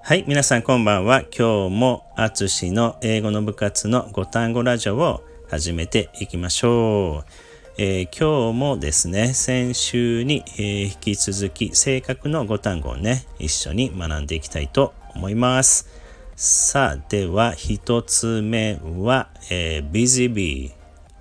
[0.00, 1.20] はい、皆さんこんばんは。
[1.22, 7.30] 今日もあつしの英語の部活の5単語ラジオを始めていきましょう。
[7.76, 15.88] えー、今日もですね、先週に、えー、引き続き性格の5単語をね、一緒に学んでいきたいと思います。
[16.36, 20.72] さあ、では一つ目は、えー、busy bee。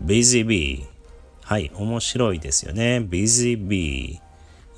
[0.01, 0.86] busy bee。
[1.41, 3.00] はい、面白いですよね。
[3.00, 4.21] busy bee。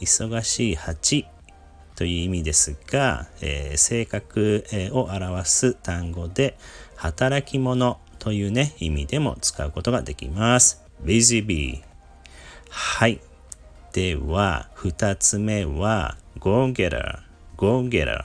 [0.02, 1.28] 忙しい蜂
[2.00, 4.64] という意味ですが、えー、性格
[4.94, 6.58] を表す単語で
[6.96, 10.82] 働き者というね意味でも使うことができます。
[11.04, 11.82] busy bee
[12.70, 13.20] はい。
[13.92, 17.20] では2つ目は go getter
[17.58, 18.24] go getter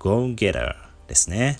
[0.00, 0.74] go getter
[1.06, 1.58] ですね。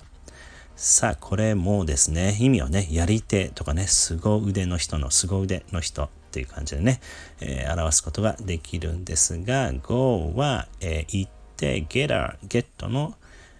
[0.75, 6.09] さあ、これもですね、意味をね、やり手とかね、凄腕の人の凄腕の人。
[6.35, 6.99] っていう感じでね、
[7.39, 13.15] えー、表すことができるんですが、go は、えー、行って、getter、ゲットの、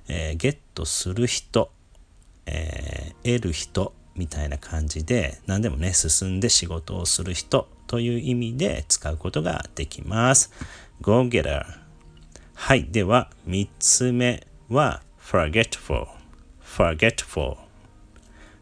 [0.09, 1.72] えー、ゲットする人、
[2.45, 10.52] えー、得る人みたいな感じで、何でもね、進んで仕事をする人という意味で使うことができます。
[10.99, 11.64] go getter。
[12.55, 12.83] はい。
[12.92, 16.08] では、3つ目は forgetful。
[16.61, 17.55] forgetful。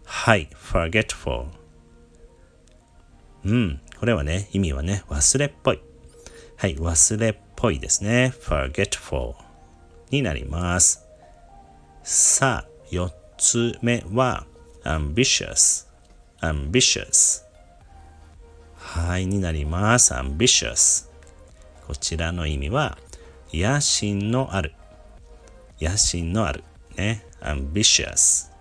[0.06, 0.50] はい。
[0.54, 1.64] forgetful。
[3.46, 3.82] うん。
[4.04, 5.80] これはね、意味はね、忘れっぽい。
[6.58, 8.34] はい、忘れっぽいですね。
[8.42, 9.34] forgetful
[10.10, 11.08] になります。
[12.04, 14.46] さあ、四つ目は
[14.84, 15.88] ambitious。
[16.42, 17.44] ambitious。
[18.76, 20.14] はい、になります。
[20.14, 21.08] ambitious。
[21.88, 22.98] こちらの意味は、
[23.54, 24.74] 野心のある。
[25.80, 26.66] 野心のある。
[26.98, 27.26] ね。
[27.40, 28.52] ambitious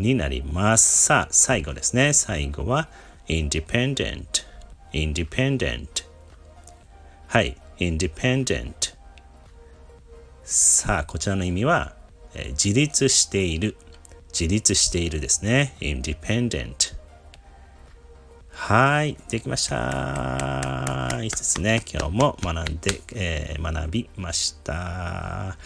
[0.00, 1.04] になります。
[1.04, 2.12] さあ、最後ですね。
[2.12, 2.88] 最後は、
[3.30, 4.44] independent,
[4.92, 6.04] independent
[7.28, 8.94] はい、independent
[10.42, 11.94] さあ、こちらの意味は、
[12.34, 13.76] えー、自立している
[14.32, 16.98] 自立しているですね independent
[18.50, 21.18] はい、できました。
[21.22, 21.82] いいですね。
[21.90, 25.56] 今日も学んで、えー、学びました。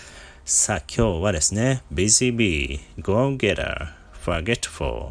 [0.45, 3.89] さあ、今日はですね、busy bee, go-getter,
[4.25, 5.11] forgetful,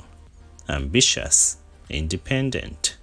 [0.68, 1.63] ambitious,
[1.94, 2.98] independent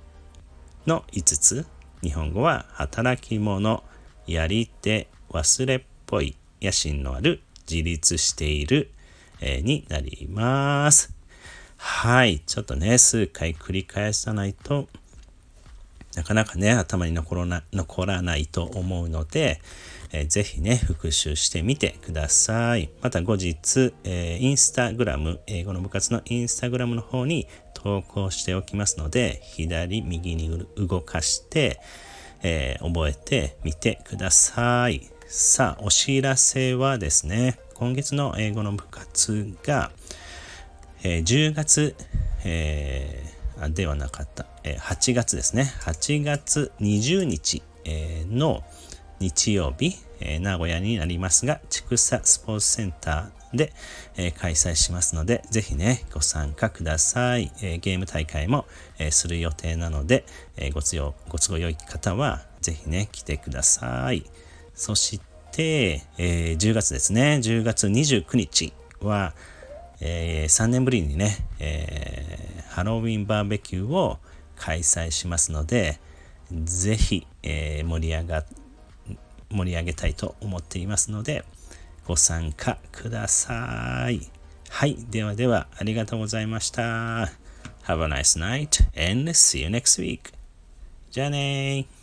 [0.87, 1.67] の5つ。
[2.03, 3.83] 日本語は働き者
[4.27, 7.41] やり手忘れっぽい野心のある
[7.71, 8.91] 自立している、
[9.41, 11.15] えー、になります。
[11.77, 12.41] はい。
[12.41, 14.89] ちょっとね数回繰り返さないと。
[16.17, 19.61] なかなかね頭に残らな残らないと思うので、
[20.13, 22.91] えー、ぜひね、復習してみてください。
[23.01, 31.81] また後日、えー、インスタグラム、英語の部活のインスタグラムの方に投稿しておきますので、左、右に動かして、
[32.43, 35.09] えー、覚えてみてください。
[35.29, 39.93] さあ、お知らせはですね、今月の英語の部活が、
[41.05, 41.95] えー、10月、
[42.45, 48.65] えー、ではなかった、え、8月ですね、8月20日、え、の、
[49.21, 53.73] 日曜日、え、名古屋になりますが、千草スポーツセンターで、
[54.17, 57.53] え、開催しますので、ぜひね、ご参加ください。
[57.63, 58.67] え、ゲーム大会も、
[58.99, 60.25] え、する予定なので、
[60.57, 64.25] え、ご都合、ご都合良い方は、ぜひね、来てください。
[64.75, 65.21] そし
[65.53, 68.73] て、え、10月ですね、10月29日
[69.03, 69.35] は、
[70.01, 74.19] えー、3年ぶりにね、えー、ハロウィンバーベキューを
[74.57, 76.01] 開催しますので、
[76.51, 78.45] ぜひ、えー、盛り上が
[79.51, 81.45] 盛り上げたいと思っていますので、
[82.07, 84.21] ご参加ください。
[84.69, 84.97] はい。
[85.11, 87.31] ではでは、ありがとうございました。
[87.85, 90.33] Have a nice night and see you next week.
[91.11, 92.00] じゃあねー。